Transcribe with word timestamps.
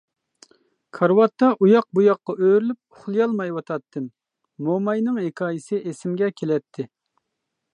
كارىۋاتتا 0.97 1.49
ئۇياق-بۇياققا 1.65 2.35
ئۆرۈلۈپ 2.45 2.79
ئۇخلىيالمايۋاتاتتىم، 2.95 4.07
موماينىڭ 4.69 5.21
ھېكايىسى 5.25 5.83
ئېسىمگە 5.91 6.31
كېلەتتى. 6.43 6.89